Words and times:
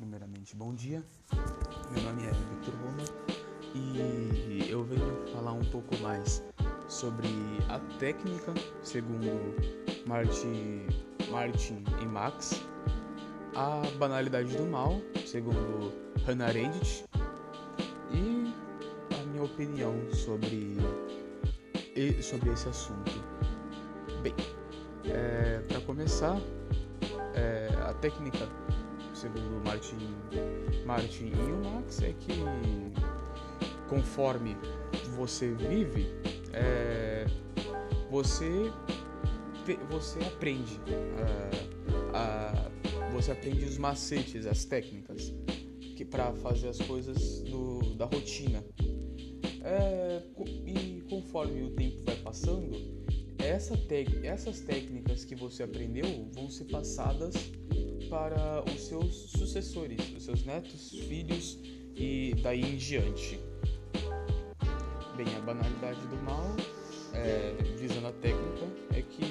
primeiramente, 0.00 0.56
bom 0.56 0.74
dia. 0.74 1.04
Meu 1.92 2.02
nome 2.02 2.22
é 2.26 2.30
Victor 2.30 2.74
Roma 2.80 3.04
e 3.74 4.66
eu 4.70 4.82
venho 4.82 5.26
falar 5.30 5.52
um 5.52 5.64
pouco 5.66 5.94
mais 5.98 6.42
sobre 6.88 7.28
a 7.68 7.78
técnica, 7.98 8.54
segundo 8.82 9.54
Martin, 10.06 10.86
Martin 11.30 11.84
e 12.00 12.06
Max, 12.06 12.62
a 13.54 13.82
banalidade 13.98 14.56
do 14.56 14.64
mal, 14.64 15.02
segundo 15.26 15.92
Hannah 16.26 16.46
Arendt, 16.46 17.04
e 18.10 18.54
a 19.20 19.26
minha 19.26 19.42
opinião 19.42 19.94
sobre, 20.14 20.78
sobre 22.22 22.50
esse 22.50 22.70
assunto. 22.70 23.22
Bem, 24.22 24.34
é, 25.04 25.58
para 25.68 25.80
começar, 25.82 26.38
é, 27.34 27.68
a 27.86 27.92
técnica, 27.92 28.48
segundo 29.20 29.62
Martin, 29.62 29.98
Martin 30.86 31.26
e 31.26 31.52
o 31.52 31.62
Max, 31.62 32.00
é 32.02 32.14
que 32.14 32.32
conforme 33.86 34.56
você 35.14 35.52
vive, 35.52 36.06
é, 36.54 37.26
você 38.10 38.72
você 39.90 40.18
aprende 40.20 40.80
a, 42.14 42.18
a, 42.18 43.10
você 43.12 43.30
aprende 43.30 43.64
os 43.64 43.76
macetes, 43.76 44.46
as 44.46 44.64
técnicas 44.64 45.32
que 45.96 46.04
para 46.04 46.32
fazer 46.32 46.68
as 46.68 46.78
coisas 46.78 47.42
do, 47.42 47.94
da 47.94 48.06
rotina. 48.06 48.64
É, 49.62 50.22
e 50.66 51.02
conforme 51.10 51.62
o 51.62 51.70
tempo 51.72 52.02
vai 52.04 52.16
passando, 52.16 52.74
essa 53.38 53.78
essas 54.24 54.60
técnicas 54.60 55.24
que 55.24 55.36
você 55.36 55.62
aprendeu 55.62 56.06
vão 56.32 56.48
ser 56.48 56.64
passadas 56.64 57.34
para 58.10 58.64
os 58.68 58.80
seus 58.80 59.14
sucessores, 59.30 60.00
os 60.16 60.24
seus 60.24 60.44
netos, 60.44 60.90
filhos 60.90 61.56
e 61.94 62.34
daí 62.42 62.60
em 62.60 62.76
diante. 62.76 63.40
Bem, 65.16 65.26
a 65.36 65.40
banalidade 65.40 66.00
do 66.08 66.16
mal, 66.16 66.44
é, 67.14 67.54
visando 67.78 68.08
a 68.08 68.12
técnica, 68.12 68.66
é 68.92 69.02
que 69.02 69.24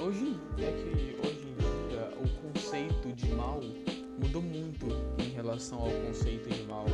hoje 0.00 0.36
é 0.58 0.72
que 0.72 1.18
hoje 1.20 1.48
em 1.48 1.88
dia 1.88 2.10
o 2.18 2.52
conceito 2.52 3.12
de 3.12 3.28
mal 3.34 3.60
mudou 4.18 4.40
muito 4.40 4.86
em 5.22 5.34
relação 5.34 5.80
ao 5.80 5.90
conceito 5.90 6.48
de 6.48 6.62
mal 6.62 6.86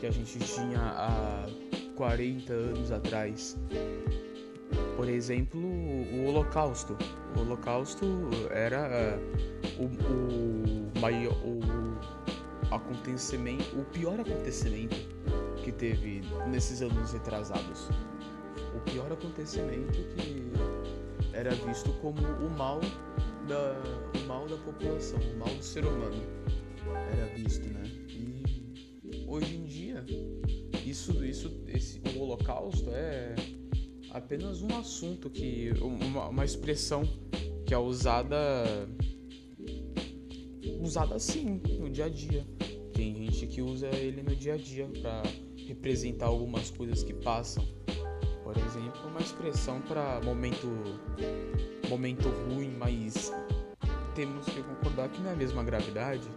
que 0.00 0.06
a 0.06 0.10
gente 0.10 0.36
tinha 0.40 0.80
há 0.80 1.46
40 1.94 2.52
anos 2.52 2.90
atrás. 2.90 3.56
Por 4.96 5.08
exemplo, 5.08 5.60
o 5.60 6.26
Holocausto. 6.26 6.96
O 7.36 7.40
Holocausto 7.40 8.06
era 8.50 9.18
uh, 9.18 9.82
o, 9.82 9.86
o, 9.86 11.00
maior, 11.00 11.34
o 11.44 12.74
acontecimento, 12.74 13.78
o 13.78 13.84
pior 13.84 14.20
acontecimento 14.20 14.96
que 15.62 15.72
teve 15.72 16.22
nesses 16.48 16.82
anos 16.82 17.12
retrasados. 17.12 17.88
O 18.74 18.80
pior 18.90 19.12
acontecimento 19.12 19.92
que 20.14 20.52
era 21.32 21.50
visto 21.50 21.92
como 22.00 22.20
o 22.20 22.50
mal 22.50 22.80
da, 23.48 24.20
o 24.20 24.26
mal 24.26 24.46
da 24.46 24.56
população, 24.56 25.18
o 25.18 25.38
mal 25.38 25.48
do 25.48 25.62
ser 25.62 25.84
humano. 25.84 26.22
Era 27.12 27.26
visto, 27.34 27.66
né? 27.68 27.82
E 28.08 29.24
hoje 29.26 29.56
em 29.56 29.64
dia 29.64 30.04
isso, 30.84 31.24
isso, 31.24 31.50
esse, 31.66 32.00
o 32.14 32.20
Holocausto 32.20 32.90
é 32.92 33.34
apenas 34.14 34.62
um 34.62 34.68
assunto 34.78 35.28
que, 35.28 35.72
uma, 35.82 36.28
uma 36.28 36.44
expressão 36.44 37.02
que 37.66 37.74
é 37.74 37.78
usada, 37.78 38.86
usada 40.80 41.16
assim 41.16 41.60
no 41.80 41.90
dia 41.90 42.04
a 42.04 42.08
dia. 42.08 42.46
Tem 42.92 43.12
gente 43.12 43.48
que 43.48 43.60
usa 43.60 43.88
ele 43.88 44.22
no 44.22 44.36
dia 44.36 44.54
a 44.54 44.56
dia 44.56 44.88
para 45.02 45.24
representar 45.66 46.26
algumas 46.26 46.70
coisas 46.70 47.02
que 47.02 47.12
passam. 47.12 47.66
Por 48.44 48.56
exemplo, 48.56 49.08
uma 49.08 49.20
expressão 49.20 49.80
para 49.82 50.20
momento, 50.20 50.68
momento 51.88 52.28
ruim, 52.28 52.70
mas 52.78 53.32
temos 54.14 54.46
que 54.46 54.62
concordar 54.62 55.08
que 55.08 55.20
não 55.20 55.30
é 55.30 55.32
a 55.32 55.36
mesma 55.36 55.64
gravidade. 55.64 56.28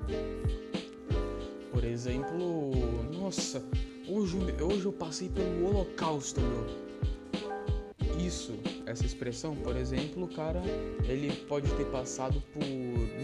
Por 1.71 1.83
exemplo, 1.83 2.71
nossa, 3.13 3.61
Hoje, 4.09 4.37
hoje 4.61 4.85
eu 4.85 4.93
passei 4.93 5.27
pelo 5.27 5.67
holocausto, 5.67 6.39
meu. 6.39 6.86
Isso, 8.27 8.53
essa 8.85 9.03
expressão, 9.05 9.55
por 9.55 9.77
exemplo, 9.77 10.25
o 10.25 10.27
cara, 10.27 10.61
ele 11.07 11.31
pode 11.47 11.71
ter 11.75 11.85
passado 11.85 12.43
por 12.51 12.61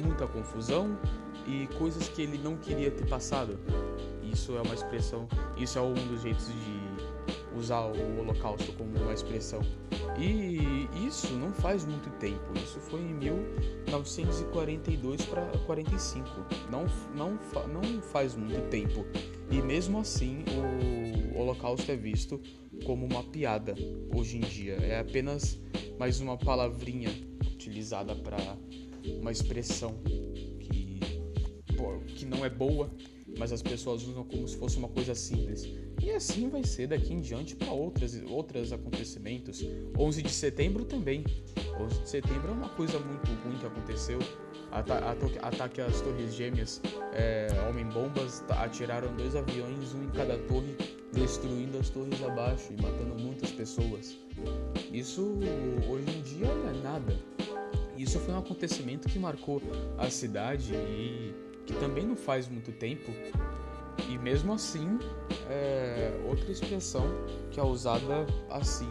muita 0.02 0.26
confusão 0.26 0.98
e 1.46 1.68
coisas 1.78 2.08
que 2.08 2.22
ele 2.22 2.38
não 2.38 2.56
queria 2.56 2.90
ter 2.90 3.06
passado. 3.10 3.60
Isso 4.24 4.56
é 4.56 4.62
uma 4.62 4.74
expressão, 4.74 5.28
isso 5.58 5.78
é 5.78 5.82
um 5.82 5.94
dos 5.94 6.22
jeitos 6.22 6.48
de 6.48 6.54
usar 7.54 7.82
o 7.82 8.22
holocausto 8.22 8.72
como 8.78 8.98
uma 8.98 9.12
expressão. 9.12 9.60
E 10.18 10.88
isso 11.06 11.34
não 11.34 11.52
faz 11.52 11.84
muito 11.84 12.10
tempo, 12.12 12.54
isso 12.56 12.80
foi 12.80 13.02
em 13.02 13.14
1942 13.14 15.26
para 15.26 15.46
45. 15.66 16.30
Não, 16.72 16.86
não, 17.14 17.38
não 17.68 18.02
faz 18.02 18.38
muito 18.38 18.70
tempo. 18.70 19.06
E 19.52 19.62
mesmo 19.62 20.00
assim, 20.00 20.46
o 21.36 21.38
Holocausto 21.38 21.92
é 21.92 21.98
visto 21.98 22.40
como 22.86 23.06
uma 23.06 23.24
piada 23.24 23.74
hoje 24.16 24.38
em 24.38 24.42
dia. 24.42 24.74
É 24.76 25.00
apenas 25.00 25.60
mais 25.98 26.20
uma 26.20 26.38
palavrinha 26.38 27.10
utilizada 27.52 28.16
para 28.16 28.38
uma 29.20 29.32
expressão 29.32 29.96
que, 30.60 31.00
que 32.16 32.26
não 32.26 32.46
é 32.46 32.50
boa, 32.50 32.92
mas 33.38 33.52
as 33.52 33.62
pessoas 33.62 34.04
usam 34.08 34.24
como 34.24 34.48
se 34.48 34.58
fosse 34.58 34.78
uma 34.78 34.90
coisa 34.90 35.16
simples. 35.16 35.66
E 36.02 36.12
assim 36.12 36.50
vai 36.50 36.64
ser 36.64 36.88
daqui 36.88 37.14
em 37.14 37.22
diante 37.22 37.56
para 37.56 37.72
outras 37.72 38.22
outros 38.28 38.74
acontecimentos. 38.74 39.64
11 39.98 40.22
de 40.22 40.32
setembro 40.32 40.86
também. 40.86 41.24
11 41.80 42.02
de 42.02 42.10
setembro 42.10 42.50
é 42.50 42.52
uma 42.52 42.70
coisa 42.70 43.00
muito 43.00 43.28
ruim 43.44 43.58
que 43.58 43.66
aconteceu. 43.66 44.20
Ata 44.72 45.16
ataque 45.42 45.82
às 45.82 46.02
Torres 46.02 46.34
Gêmeas. 46.34 46.82
É, 47.14 47.48
Homem-bombas 47.70 48.44
atiraram 48.50 49.14
dois 49.16 49.36
aviões, 49.36 49.94
um 49.94 50.04
em 50.04 50.10
cada 50.10 50.38
torre, 50.40 50.76
destruindo 51.12 51.78
as 51.78 51.90
torres 51.90 52.24
abaixo 52.24 52.72
e 52.72 52.82
matando 52.82 53.16
muitas 53.22 53.52
pessoas. 53.52 54.18
Isso 54.92 55.38
hoje 55.90 56.10
em 56.10 56.22
dia 56.22 56.48
não 56.48 56.70
é 56.70 56.84
nada. 56.84 57.20
Isso 57.98 58.20
foi 58.20 58.34
um 58.34 58.40
acontecimento 58.40 59.08
que 59.08 59.20
marcou 59.20 59.62
a 59.98 60.10
cidade 60.10 60.74
e 60.74 61.34
que 61.66 61.74
também 61.76 62.06
não 62.06 62.16
faz 62.16 62.48
muito 62.48 62.72
tempo. 62.72 63.12
E 64.10 64.18
mesmo 64.18 64.54
assim, 64.54 65.00
é 65.50 66.20
outra 66.28 66.52
expressão 66.52 67.06
que 67.52 67.60
é 67.60 67.64
usada 67.64 68.26
assim, 68.50 68.90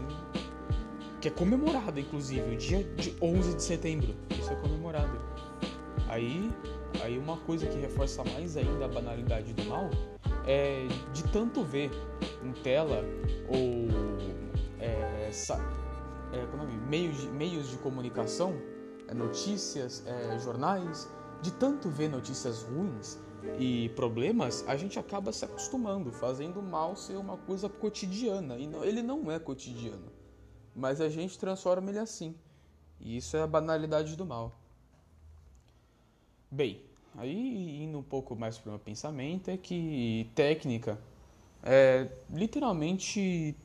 que 1.22 1.28
é 1.28 1.30
comemorada, 1.30 2.00
inclusive, 2.00 2.52
o 2.52 2.56
dia 2.56 2.82
de 2.82 3.14
11 3.22 3.54
de 3.54 3.62
setembro. 3.62 4.12
Isso 4.28 4.50
é 4.50 4.56
comemorado. 4.56 5.16
Aí, 6.08 6.50
aí 7.00 7.16
uma 7.16 7.36
coisa 7.36 7.64
que 7.64 7.78
reforça 7.78 8.24
mais 8.24 8.56
ainda 8.56 8.86
a 8.86 8.88
banalidade 8.88 9.52
do 9.52 9.64
mal 9.66 9.88
é 10.44 10.88
de 11.12 11.22
tanto 11.30 11.62
ver 11.62 11.92
em 12.42 12.52
tela 12.52 13.04
ou 13.48 13.86
é, 14.80 15.30
é, 15.30 15.30
é, 15.30 16.88
meios, 16.88 17.20
de, 17.20 17.28
meios 17.28 17.70
de 17.70 17.78
comunicação, 17.78 18.60
é, 19.06 19.14
notícias, 19.14 20.04
é, 20.04 20.36
jornais, 20.40 21.08
de 21.40 21.52
tanto 21.52 21.88
ver 21.88 22.08
notícias 22.08 22.64
ruins 22.64 23.16
e 23.60 23.90
problemas, 23.90 24.64
a 24.66 24.76
gente 24.76 24.98
acaba 24.98 25.32
se 25.32 25.44
acostumando, 25.44 26.10
fazendo 26.10 26.58
o 26.58 26.62
mal 26.62 26.96
ser 26.96 27.16
uma 27.16 27.36
coisa 27.36 27.68
cotidiana. 27.68 28.58
E 28.58 28.66
não, 28.66 28.84
ele 28.84 29.02
não 29.02 29.30
é 29.30 29.38
cotidiano, 29.38 30.10
mas 30.74 31.00
a 31.00 31.08
gente 31.08 31.38
transforma 31.38 31.90
ele 31.90 31.98
assim. 31.98 32.34
E 33.00 33.16
isso 33.16 33.36
é 33.36 33.42
a 33.42 33.46
banalidade 33.46 34.16
do 34.16 34.24
mal. 34.24 34.52
Bem, 36.50 36.80
aí 37.16 37.82
indo 37.82 37.98
um 37.98 38.02
pouco 38.02 38.36
mais 38.36 38.58
para 38.58 38.68
o 38.68 38.72
meu 38.72 38.78
pensamento, 38.78 39.50
é 39.50 39.56
que 39.56 40.30
técnica 40.34 40.98
é 41.62 42.08
literalmente, 42.30 43.56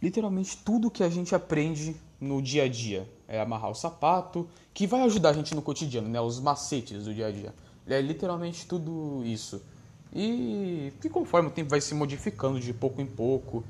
literalmente 0.00 0.56
tudo 0.58 0.90
que 0.90 1.02
a 1.02 1.08
gente 1.08 1.34
aprende 1.34 1.94
no 2.20 2.40
dia 2.40 2.64
a 2.64 2.68
dia. 2.68 3.08
É 3.28 3.40
amarrar 3.40 3.70
o 3.70 3.74
sapato, 3.74 4.48
que 4.74 4.86
vai 4.86 5.02
ajudar 5.02 5.30
a 5.30 5.32
gente 5.32 5.54
no 5.54 5.62
cotidiano, 5.62 6.08
né? 6.08 6.20
Os 6.20 6.40
macetes 6.40 7.04
do 7.04 7.14
dia 7.14 7.26
a 7.26 7.30
dia. 7.30 7.54
É 7.86 8.00
literalmente 8.00 8.66
tudo 8.66 9.22
isso. 9.24 9.62
E 10.14 10.92
que 11.00 11.08
conforme 11.08 11.48
o 11.48 11.52
tempo 11.52 11.70
vai 11.70 11.80
se 11.80 11.94
modificando 11.94 12.60
de 12.60 12.72
pouco 12.74 13.00
em 13.00 13.06
pouco, 13.06 13.64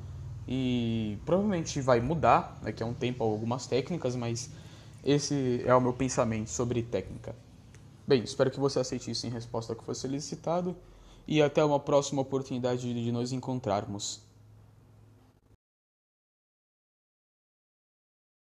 e 0.46 1.18
provavelmente 1.24 1.80
vai 1.80 2.00
mudar 2.00 2.58
daqui 2.62 2.82
a 2.82 2.86
um 2.86 2.94
tempo 2.94 3.22
algumas 3.22 3.66
técnicas, 3.66 4.16
mas 4.16 4.50
esse 5.04 5.62
é 5.64 5.74
o 5.74 5.80
meu 5.80 5.92
pensamento 5.92 6.48
sobre 6.48 6.82
técnica. 6.82 7.34
Bem, 8.06 8.22
espero 8.22 8.50
que 8.50 8.58
você 8.58 8.80
aceite 8.80 9.10
isso 9.10 9.26
em 9.26 9.30
resposta 9.30 9.72
ao 9.72 9.78
que 9.78 9.84
foi 9.84 9.94
solicitado 9.94 10.76
e 11.26 11.40
até 11.40 11.64
uma 11.64 11.78
próxima 11.78 12.20
oportunidade 12.22 12.92
de 12.92 13.12
nos 13.12 13.32
encontrarmos. 13.32 14.20